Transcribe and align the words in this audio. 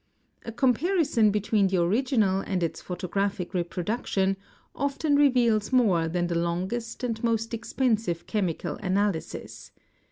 A 0.45 0.51
com 0.51 0.73
parison 0.73 1.31
between 1.31 1.67
the 1.67 1.77
original 1.77 2.39
and 2.39 2.63
its 2.63 2.81
photographic 2.81 3.53
reproduction 3.53 4.35
often 4.75 5.15
reveals 5.15 5.71
more 5.71 6.07
than 6.07 6.25
the 6.25 6.33
longest 6.33 7.03
and 7.03 7.23
most 7.23 7.53
expensive 7.53 8.25
chemical 8.25 8.77
analysis. 8.77 9.69